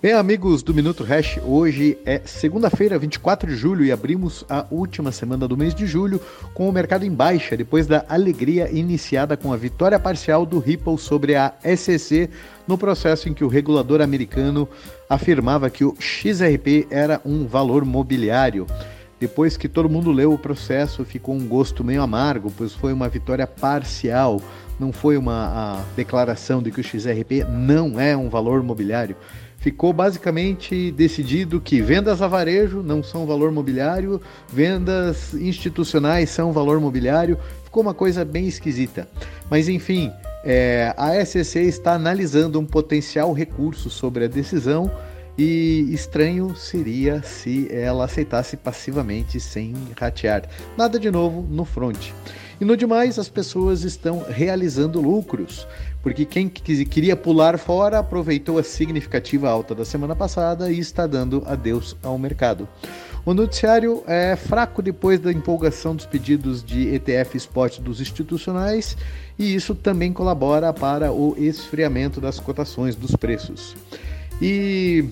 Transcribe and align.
Bem, 0.00 0.12
amigos 0.12 0.62
do 0.62 0.72
Minuto 0.72 1.02
Hash, 1.02 1.40
hoje 1.44 1.98
é 2.06 2.20
segunda-feira, 2.24 2.96
24 2.96 3.50
de 3.50 3.56
julho, 3.56 3.84
e 3.84 3.90
abrimos 3.90 4.44
a 4.48 4.64
última 4.70 5.10
semana 5.10 5.48
do 5.48 5.56
mês 5.56 5.74
de 5.74 5.88
julho 5.88 6.20
com 6.54 6.68
o 6.68 6.72
mercado 6.72 7.04
em 7.04 7.10
baixa, 7.10 7.56
depois 7.56 7.88
da 7.88 8.04
alegria 8.08 8.70
iniciada 8.70 9.36
com 9.36 9.52
a 9.52 9.56
vitória 9.56 9.98
parcial 9.98 10.46
do 10.46 10.60
Ripple 10.60 10.96
sobre 10.98 11.34
a 11.34 11.52
SEC 11.76 12.30
no 12.64 12.78
processo 12.78 13.28
em 13.28 13.34
que 13.34 13.42
o 13.42 13.48
regulador 13.48 14.00
americano 14.00 14.68
afirmava 15.10 15.68
que 15.68 15.82
o 15.84 15.96
XRP 15.98 16.86
era 16.92 17.20
um 17.24 17.44
valor 17.44 17.84
mobiliário. 17.84 18.68
Depois 19.18 19.56
que 19.56 19.68
todo 19.68 19.88
mundo 19.88 20.12
leu 20.12 20.32
o 20.32 20.38
processo, 20.38 21.04
ficou 21.04 21.34
um 21.34 21.48
gosto 21.48 21.82
meio 21.82 22.02
amargo, 22.02 22.52
pois 22.56 22.72
foi 22.72 22.92
uma 22.92 23.08
vitória 23.08 23.48
parcial, 23.48 24.40
não 24.78 24.92
foi 24.92 25.16
uma 25.16 25.84
declaração 25.96 26.62
de 26.62 26.70
que 26.70 26.80
o 26.80 26.84
XRP 26.84 27.42
não 27.50 27.98
é 27.98 28.16
um 28.16 28.28
valor 28.28 28.62
mobiliário 28.62 29.16
ficou 29.58 29.92
basicamente 29.92 30.90
decidido 30.92 31.60
que 31.60 31.80
vendas 31.80 32.22
a 32.22 32.28
varejo 32.28 32.82
não 32.82 33.02
são 33.02 33.26
valor 33.26 33.52
mobiliário, 33.52 34.20
vendas 34.48 35.34
institucionais 35.34 36.30
são 36.30 36.52
valor 36.52 36.80
mobiliário. 36.80 37.38
Ficou 37.64 37.82
uma 37.82 37.94
coisa 37.94 38.24
bem 38.24 38.46
esquisita. 38.46 39.06
Mas 39.50 39.68
enfim, 39.68 40.10
é, 40.44 40.94
a 40.96 41.24
SEC 41.24 41.56
está 41.64 41.92
analisando 41.94 42.58
um 42.58 42.64
potencial 42.64 43.32
recurso 43.32 43.90
sobre 43.90 44.24
a 44.24 44.28
decisão 44.28 44.90
e 45.36 45.86
estranho 45.92 46.56
seria 46.56 47.22
se 47.22 47.68
ela 47.70 48.04
aceitasse 48.06 48.56
passivamente 48.56 49.38
sem 49.38 49.74
ratear. 49.96 50.42
Nada 50.76 50.98
de 50.98 51.10
novo 51.10 51.46
no 51.48 51.64
front. 51.64 52.10
E 52.60 52.64
no 52.64 52.76
demais, 52.76 53.18
as 53.18 53.28
pessoas 53.28 53.84
estão 53.84 54.24
realizando 54.28 55.00
lucros, 55.00 55.66
porque 56.02 56.24
quem 56.24 56.48
queria 56.48 57.14
pular 57.14 57.56
fora 57.56 58.00
aproveitou 58.00 58.58
a 58.58 58.64
significativa 58.64 59.48
alta 59.48 59.74
da 59.74 59.84
semana 59.84 60.16
passada 60.16 60.70
e 60.70 60.78
está 60.78 61.06
dando 61.06 61.42
adeus 61.46 61.96
ao 62.02 62.18
mercado. 62.18 62.68
O 63.24 63.34
noticiário 63.34 64.02
é 64.06 64.34
fraco 64.34 64.82
depois 64.82 65.20
da 65.20 65.30
empolgação 65.30 65.94
dos 65.94 66.06
pedidos 66.06 66.64
de 66.64 66.94
ETF 66.94 67.36
spot 67.36 67.78
dos 67.78 68.00
institucionais 68.00 68.96
e 69.38 69.54
isso 69.54 69.74
também 69.74 70.12
colabora 70.12 70.72
para 70.72 71.12
o 71.12 71.36
esfriamento 71.36 72.20
das 72.20 72.40
cotações 72.40 72.96
dos 72.96 73.14
preços. 73.14 73.76
E 74.40 75.04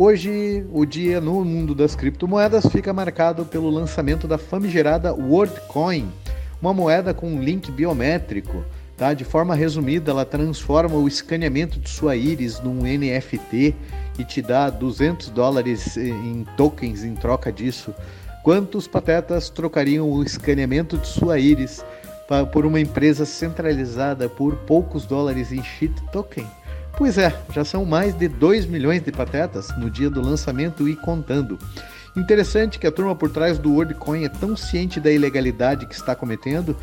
Hoje, 0.00 0.64
o 0.72 0.86
dia 0.86 1.20
no 1.20 1.44
mundo 1.44 1.74
das 1.74 1.96
criptomoedas 1.96 2.66
fica 2.66 2.92
marcado 2.92 3.44
pelo 3.44 3.68
lançamento 3.68 4.28
da 4.28 4.38
famigerada 4.38 5.12
WorldCoin, 5.12 6.08
uma 6.60 6.72
moeda 6.72 7.14
com 7.14 7.28
um 7.28 7.42
link 7.42 7.70
biométrico. 7.70 8.64
Tá? 8.96 9.14
De 9.14 9.24
forma 9.24 9.54
resumida, 9.54 10.10
ela 10.10 10.24
transforma 10.24 10.96
o 10.96 11.06
escaneamento 11.06 11.78
de 11.78 11.88
sua 11.88 12.16
íris 12.16 12.60
num 12.60 12.82
NFT 12.82 13.74
e 14.18 14.24
te 14.24 14.42
dá 14.42 14.68
200 14.68 15.30
dólares 15.30 15.96
em 15.96 16.44
tokens 16.56 17.04
em 17.04 17.14
troca 17.14 17.52
disso. 17.52 17.94
Quantos 18.42 18.88
patetas 18.88 19.48
trocariam 19.48 20.10
o 20.10 20.22
escaneamento 20.22 20.98
de 20.98 21.06
sua 21.06 21.38
íris 21.38 21.84
por 22.52 22.66
uma 22.66 22.80
empresa 22.80 23.24
centralizada 23.24 24.28
por 24.28 24.56
poucos 24.56 25.04
dólares 25.04 25.52
em 25.52 25.62
shit 25.62 25.94
token? 26.10 26.46
Pois 26.96 27.16
é, 27.16 27.32
já 27.54 27.64
são 27.64 27.84
mais 27.84 28.12
de 28.18 28.26
2 28.26 28.66
milhões 28.66 29.00
de 29.00 29.12
patetas 29.12 29.68
no 29.78 29.88
dia 29.88 30.10
do 30.10 30.20
lançamento 30.20 30.88
e 30.88 30.96
contando. 30.96 31.56
Interessante 32.16 32.78
que 32.78 32.86
a 32.86 32.92
turma 32.92 33.14
por 33.14 33.30
trás 33.30 33.58
do 33.58 33.72
WorldCoin 33.74 34.24
é 34.24 34.28
tão 34.28 34.56
ciente 34.56 35.00
da 35.00 35.10
ilegalidade 35.10 35.86
que 35.86 35.94
está 35.94 36.14
cometendo 36.14 36.76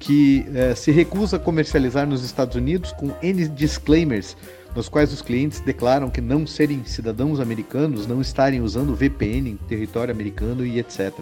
que 0.00 0.46
eh, 0.54 0.74
se 0.74 0.90
recusa 0.90 1.36
a 1.36 1.38
comercializar 1.38 2.06
nos 2.06 2.24
Estados 2.24 2.56
Unidos 2.56 2.90
com 2.92 3.12
N 3.22 3.46
disclaimers, 3.48 4.34
nos 4.74 4.88
quais 4.88 5.12
os 5.12 5.20
clientes 5.20 5.60
declaram 5.60 6.08
que 6.08 6.22
não 6.22 6.46
serem 6.46 6.82
cidadãos 6.84 7.38
americanos, 7.38 8.06
não 8.06 8.20
estarem 8.20 8.62
usando 8.62 8.96
VPN 8.96 9.50
em 9.50 9.56
território 9.56 10.12
americano 10.12 10.64
e 10.64 10.78
etc. 10.78 11.12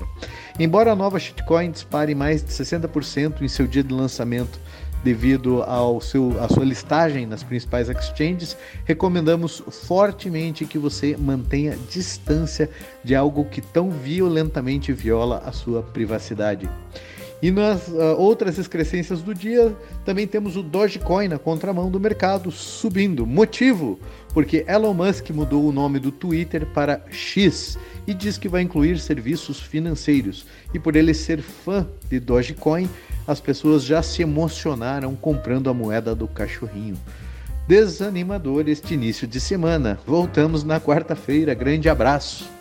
Embora 0.61 0.93
a 0.93 0.97
nova 0.97 1.19
shitcoin 1.19 1.73
dispare 1.73 2.15
mais 2.15 2.43
de 2.43 2.51
60% 2.53 3.43
em 3.43 3.49
seu 3.49 3.67
dia 3.67 3.83
de 3.83 3.93
lançamento 3.93 4.61
devido 5.03 5.63
ao 5.63 6.01
seu, 6.01 6.43
à 6.43 6.49
sua 6.49 6.65
listagem 6.65 7.27
nas 7.27 7.43
principais 7.43 7.89
exchanges, 7.89 8.57
recomendamos 8.85 9.63
fortemente 9.87 10.65
que 10.65 10.79
você 10.79 11.17
mantenha 11.17 11.79
distância 11.91 12.69
de 13.05 13.15
algo 13.15 13.45
que 13.45 13.61
tão 13.61 13.91
violentamente 13.91 14.93
viola 14.93 15.43
a 15.45 15.53
sua 15.53 15.83
privacidade. 15.83 16.69
E 17.41 17.53
nas 17.53 17.87
uh, 17.87 18.17
outras 18.19 18.59
excrescências 18.59 19.23
do 19.23 19.33
dia, 19.33 19.73
também 20.05 20.27
temos 20.27 20.57
o 20.57 20.63
Dogecoin 20.63 21.29
na 21.29 21.39
contramão 21.39 21.89
do 21.89 22.01
mercado, 22.01 22.51
subindo. 22.51 23.25
Motivo? 23.25 23.99
Porque 24.35 24.65
Elon 24.67 24.93
Musk 24.93 25.31
mudou 25.31 25.65
o 25.65 25.71
nome 25.71 26.01
do 26.01 26.11
Twitter 26.11 26.67
para 26.67 27.01
X 27.11 27.79
e 28.09 28.15
diz 28.15 28.37
que 28.39 28.49
vai 28.49 28.63
incluir 28.63 28.99
serviços 28.99 29.61
financeiros. 29.61 30.47
E 30.75 30.81
por 30.81 30.97
ele 30.97 31.15
ser 31.15 31.41
fã 31.41 31.87
de 32.11 32.19
Dogecoin, 32.19 32.89
as 33.29 33.41
pessoas 33.41 33.85
já 33.85 34.03
se 34.03 34.23
emocionaram 34.23 35.15
comprando 35.15 35.69
a 35.69 35.75
moeda 35.75 36.15
do 36.15 36.27
cachorrinho. 36.27 36.97
Desanimador 37.69 38.67
este 38.67 38.95
início 38.95 39.29
de 39.29 39.39
semana. 39.39 39.99
Voltamos 40.07 40.65
na 40.65 40.81
quarta-feira. 40.81 41.53
Grande 41.53 41.91
abraço. 41.91 42.58